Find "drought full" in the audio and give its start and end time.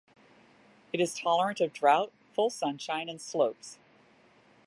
1.73-2.49